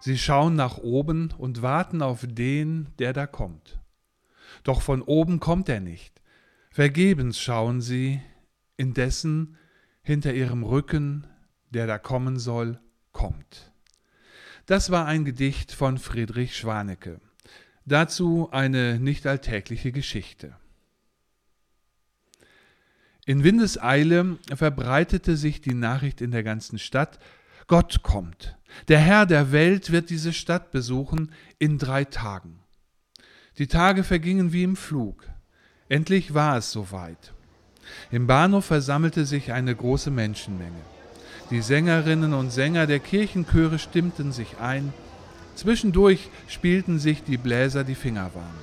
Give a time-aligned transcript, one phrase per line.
[0.00, 3.78] Sie schauen nach oben und warten auf den, der da kommt.
[4.64, 6.20] Doch von oben kommt er nicht.
[6.70, 8.20] Vergebens schauen sie,
[8.76, 9.56] indessen
[10.02, 11.26] hinter ihrem Rücken,
[11.70, 12.80] der da kommen soll,
[13.12, 13.72] kommt.
[14.66, 17.20] Das war ein Gedicht von Friedrich Schwanecke.
[17.84, 20.56] Dazu eine nicht alltägliche Geschichte.
[23.26, 27.18] In Windeseile verbreitete sich die Nachricht in der ganzen Stadt,
[27.70, 28.56] Gott kommt.
[28.88, 32.58] Der Herr der Welt wird diese Stadt besuchen in drei Tagen.
[33.58, 35.28] Die Tage vergingen wie im Flug.
[35.88, 37.32] Endlich war es soweit.
[38.10, 40.80] Im Bahnhof versammelte sich eine große Menschenmenge.
[41.52, 44.92] Die Sängerinnen und Sänger der Kirchenchöre stimmten sich ein.
[45.54, 48.58] Zwischendurch spielten sich die Bläser die Finger warm.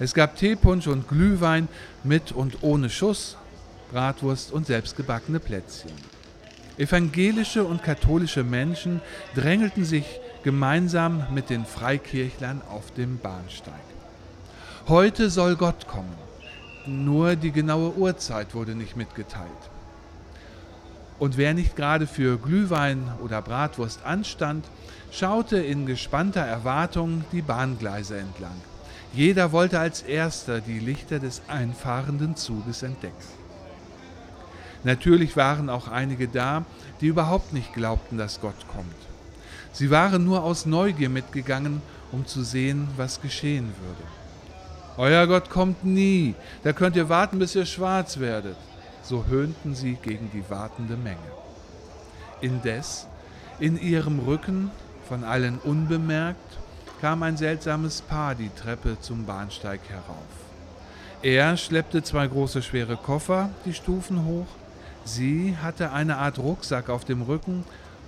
[0.00, 1.68] Es gab Teepunsch und Glühwein
[2.02, 3.36] mit und ohne Schuss,
[3.92, 5.92] Bratwurst und selbstgebackene Plätzchen.
[6.76, 9.00] Evangelische und katholische Menschen
[9.34, 13.74] drängelten sich gemeinsam mit den Freikirchlern auf dem Bahnsteig.
[14.88, 16.14] Heute soll Gott kommen.
[16.86, 19.48] Nur die genaue Uhrzeit wurde nicht mitgeteilt.
[21.18, 24.66] Und wer nicht gerade für Glühwein oder Bratwurst anstand,
[25.12, 28.60] schaute in gespannter Erwartung die Bahngleise entlang.
[29.14, 33.43] Jeder wollte als erster die Lichter des einfahrenden Zuges entdecken.
[34.84, 36.64] Natürlich waren auch einige da,
[37.00, 38.94] die überhaupt nicht glaubten, dass Gott kommt.
[39.72, 41.82] Sie waren nur aus Neugier mitgegangen,
[42.12, 44.02] um zu sehen, was geschehen würde.
[44.96, 48.56] Euer Gott kommt nie, da könnt ihr warten, bis ihr schwarz werdet.
[49.02, 51.18] So höhnten sie gegen die wartende Menge.
[52.40, 53.08] Indes,
[53.58, 54.70] in ihrem Rücken,
[55.08, 56.58] von allen unbemerkt,
[57.00, 60.44] kam ein seltsames Paar die Treppe zum Bahnsteig herauf.
[61.22, 64.46] Er schleppte zwei große schwere Koffer die Stufen hoch,
[65.04, 67.64] Sie hatte eine Art Rucksack auf dem Rücken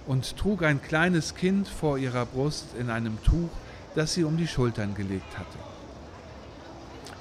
[0.07, 3.51] und trug ein kleines Kind vor ihrer Brust in einem Tuch,
[3.95, 5.59] das sie um die Schultern gelegt hatte.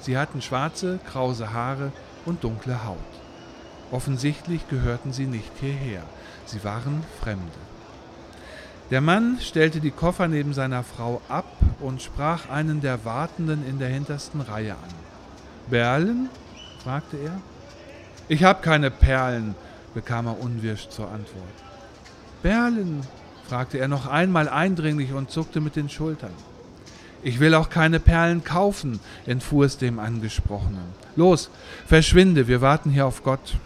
[0.00, 1.92] Sie hatten schwarze, krause Haare
[2.24, 2.96] und dunkle Haut.
[3.90, 6.02] Offensichtlich gehörten sie nicht hierher,
[6.44, 7.42] sie waren Fremde.
[8.90, 11.46] Der Mann stellte die Koffer neben seiner Frau ab
[11.80, 14.94] und sprach einen der Wartenden in der hintersten Reihe an.
[15.68, 16.28] Perlen?
[16.84, 17.40] fragte er.
[18.28, 19.56] Ich habe keine Perlen,
[19.96, 21.56] bekam er unwirsch zur Antwort.
[22.42, 23.00] Perlen?
[23.48, 26.34] fragte er noch einmal eindringlich und zuckte mit den Schultern.
[27.22, 30.84] Ich will auch keine Perlen kaufen, entfuhr es dem Angesprochenen.
[31.16, 31.48] Los,
[31.86, 33.56] verschwinde, wir warten hier auf Gott.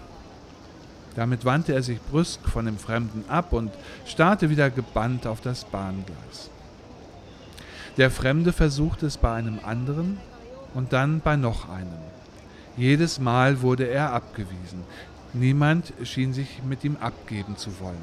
[1.17, 3.73] Damit wandte er sich brüsk von dem Fremden ab und
[4.07, 6.49] starrte wieder gebannt auf das Bahngleis.
[7.97, 10.19] Der Fremde versuchte es bei einem anderen
[10.75, 11.99] und dann bei noch einem.
[12.77, 14.85] Jedes Mal wurde er abgewiesen.
[15.33, 17.97] Niemand schien sich mit ihm abgeben zu wollen.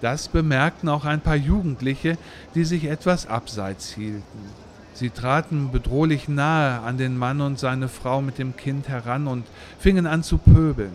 [0.00, 2.18] Das bemerkten auch ein paar Jugendliche,
[2.54, 4.38] die sich etwas abseits hielten.
[4.94, 9.46] Sie traten bedrohlich nahe an den Mann und seine Frau mit dem Kind heran und
[9.78, 10.92] fingen an zu pöbeln.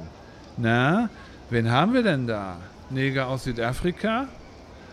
[0.58, 1.10] Na,
[1.50, 2.58] wen haben wir denn da?
[2.90, 4.28] Neger aus Südafrika?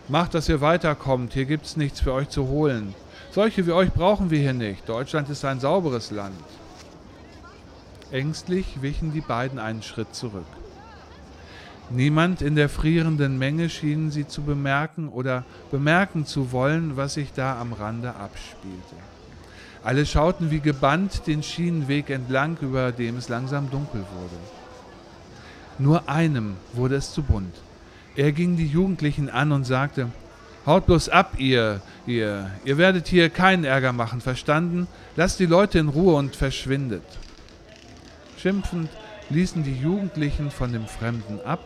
[0.07, 2.93] Macht, dass ihr weiterkommt, hier gibt's nichts für euch zu holen.
[3.31, 4.87] Solche wie euch brauchen wir hier nicht.
[4.87, 6.35] Deutschland ist ein sauberes Land.
[8.11, 10.45] Ängstlich wichen die beiden einen Schritt zurück.
[11.89, 17.33] Niemand in der frierenden Menge schien sie zu bemerken oder bemerken zu wollen, was sich
[17.33, 18.95] da am Rande abspielte.
[19.83, 24.37] Alle schauten wie gebannt den Schienenweg entlang, über dem es langsam dunkel wurde.
[25.77, 27.53] Nur einem wurde es zu bunt.
[28.15, 30.09] Er ging die Jugendlichen an und sagte,
[30.65, 34.87] Haut bloß ab, ihr, ihr, ihr werdet hier keinen Ärger machen, verstanden?
[35.15, 37.03] Lasst die Leute in Ruhe und verschwindet.
[38.45, 38.91] Schimpfend
[39.31, 41.61] ließen die Jugendlichen von dem Fremden ab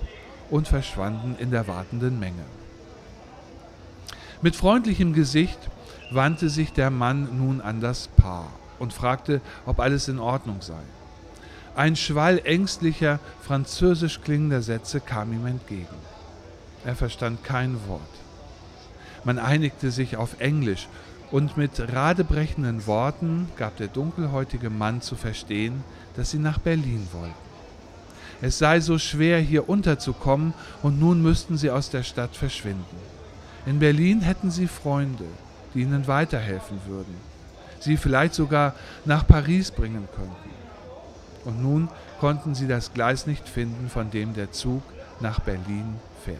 [0.50, 2.45] und verschwanden in der wartenden Menge.
[4.42, 5.59] Mit freundlichem Gesicht
[6.09, 10.80] wandte sich der Mann nun an das Paar und fragte, ob alles in Ordnung sei.
[11.75, 15.98] Ein Schwall ängstlicher, französisch klingender Sätze kam ihm entgegen.
[16.86, 18.00] Er verstand kein Wort.
[19.25, 20.88] Man einigte sich auf Englisch
[21.31, 25.83] und mit radebrechenden Worten gab der dunkelhäutige Mann zu verstehen,
[26.15, 27.33] dass sie nach Berlin wollten.
[28.41, 32.97] Es sei so schwer, hier unterzukommen, und nun müssten sie aus der Stadt verschwinden.
[33.65, 35.25] In Berlin hätten sie Freunde,
[35.73, 37.15] die ihnen weiterhelfen würden,
[37.79, 38.73] sie vielleicht sogar
[39.05, 40.49] nach Paris bringen könnten.
[41.45, 41.89] Und nun
[42.19, 44.83] konnten sie das Gleis nicht finden, von dem der Zug
[45.19, 46.39] nach Berlin fährt.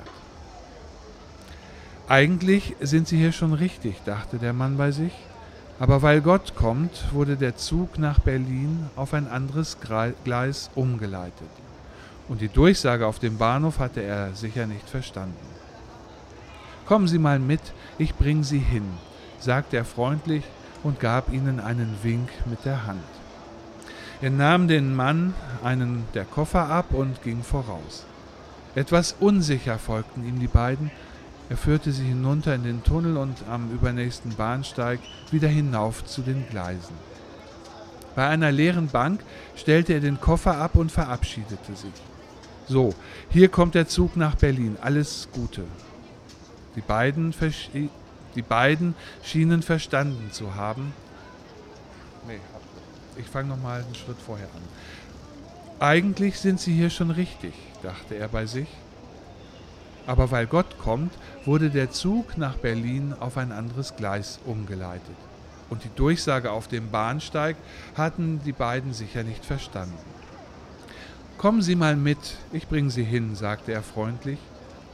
[2.10, 5.14] Eigentlich sind sie hier schon richtig, dachte der Mann bei sich.
[5.80, 9.78] Aber weil Gott kommt, wurde der Zug nach Berlin auf ein anderes
[10.24, 11.48] Gleis umgeleitet.
[12.28, 15.38] Und die Durchsage auf dem Bahnhof hatte er sicher nicht verstanden.
[16.88, 17.62] Kommen Sie mal mit,
[18.00, 18.86] ich bring Sie hin,
[19.40, 20.44] sagte er freundlich
[20.82, 23.04] und gab ihnen einen Wink mit der Hand.
[24.20, 28.06] Er nahm den Mann einen der Koffer ab und ging voraus.
[28.74, 30.90] Etwas unsicher folgten ihm die beiden.
[31.50, 35.00] Er führte sie hinunter in den Tunnel und am übernächsten Bahnsteig
[35.32, 36.94] wieder hinauf zu den Gleisen.
[38.16, 39.24] Bei einer leeren Bank
[39.56, 41.94] stellte er den Koffer ab und verabschiedete sich.
[42.68, 42.94] So,
[43.30, 44.78] hier kommt der Zug nach Berlin.
[44.80, 45.64] Alles Gute.
[46.76, 47.34] Die beiden,
[48.36, 48.94] die beiden
[49.24, 50.94] schienen verstanden zu haben.
[52.28, 52.40] Nee,
[53.18, 54.62] ich fange nochmal einen Schritt vorher an.
[55.80, 58.68] Eigentlich sind sie hier schon richtig, dachte er bei sich.
[60.10, 61.14] Aber weil Gott kommt,
[61.46, 65.16] wurde der Zug nach Berlin auf ein anderes Gleis umgeleitet.
[65.70, 67.56] Und die Durchsage auf dem Bahnsteig
[67.94, 69.94] hatten die beiden sicher nicht verstanden.
[71.38, 74.40] Kommen Sie mal mit, ich bringe Sie hin, sagte er freundlich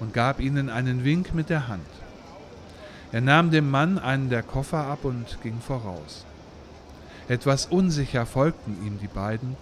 [0.02, 1.88] und gab ihnen einen Wink mit der Hand.
[3.14, 6.26] Er nahm dem Mann einen der Koffer ab und ging voraus.
[7.30, 9.56] Etwas unsicher folgten ihm die beiden.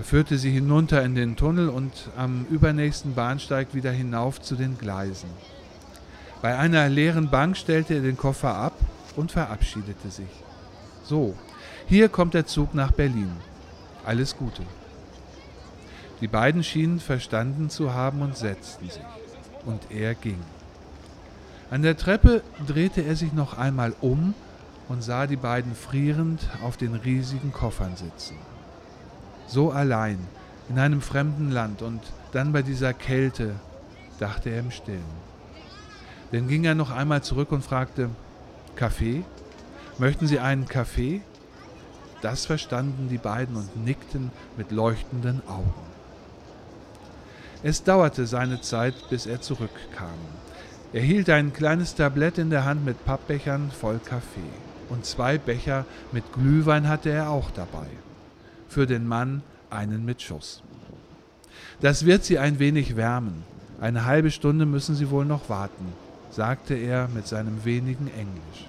[0.00, 4.78] Er führte sie hinunter in den Tunnel und am übernächsten Bahnsteig wieder hinauf zu den
[4.78, 5.28] Gleisen.
[6.40, 8.72] Bei einer leeren Bank stellte er den Koffer ab
[9.14, 10.30] und verabschiedete sich.
[11.04, 11.34] So,
[11.86, 13.30] hier kommt der Zug nach Berlin.
[14.06, 14.62] Alles Gute.
[16.22, 19.02] Die beiden schienen verstanden zu haben und setzten sich
[19.66, 20.40] und er ging.
[21.70, 24.32] An der Treppe drehte er sich noch einmal um
[24.88, 28.36] und sah die beiden frierend auf den riesigen Koffern sitzen.
[29.50, 30.20] So allein,
[30.68, 32.00] in einem fremden Land und
[32.30, 33.56] dann bei dieser Kälte,
[34.20, 35.02] dachte er im Stillen.
[36.30, 38.10] Dann ging er noch einmal zurück und fragte,
[38.76, 39.24] Kaffee?
[39.98, 41.22] Möchten Sie einen Kaffee?
[42.22, 45.74] Das verstanden die beiden und nickten mit leuchtenden Augen.
[47.64, 50.20] Es dauerte seine Zeit, bis er zurückkam.
[50.92, 54.40] Er hielt ein kleines Tablett in der Hand mit Pappbechern voll Kaffee.
[54.90, 57.88] Und zwei Becher mit Glühwein hatte er auch dabei.
[58.70, 60.62] Für den Mann einen mit Schuss.
[61.80, 63.42] Das wird Sie ein wenig wärmen.
[63.80, 65.92] Eine halbe Stunde müssen Sie wohl noch warten,
[66.30, 68.68] sagte er mit seinem wenigen Englisch.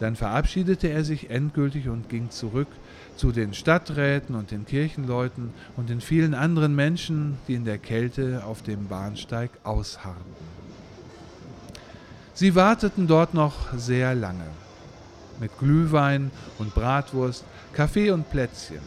[0.00, 2.66] Dann verabschiedete er sich endgültig und ging zurück
[3.16, 8.42] zu den Stadträten und den Kirchenleuten und den vielen anderen Menschen, die in der Kälte
[8.44, 10.34] auf dem Bahnsteig ausharrten.
[12.32, 14.46] Sie warteten dort noch sehr lange,
[15.40, 18.80] mit Glühwein und Bratwurst, Kaffee und Plätzchen,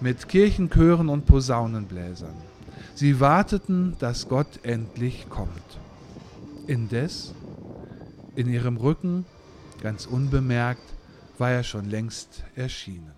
[0.00, 2.34] mit Kirchenchören und Posaunenbläsern.
[2.94, 5.78] Sie warteten, dass Gott endlich kommt.
[6.66, 7.34] Indes,
[8.36, 9.24] in ihrem Rücken,
[9.82, 10.82] ganz unbemerkt,
[11.38, 13.12] war er schon längst erschienen.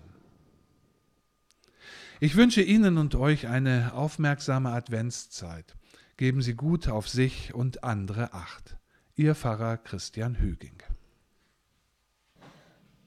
[2.19, 5.75] Ich wünsche Ihnen und euch eine aufmerksame Adventszeit.
[6.15, 8.77] Geben Sie gut auf sich und andere Acht.
[9.15, 10.81] Ihr Pfarrer Christian Hüging.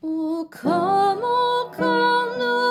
[0.03, 1.83] おかもか
[2.37, 2.66] ぬ